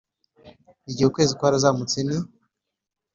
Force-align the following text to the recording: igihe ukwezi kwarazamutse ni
igihe 0.89 1.05
ukwezi 1.07 1.33
kwarazamutse 1.39 1.97
ni 2.07 2.17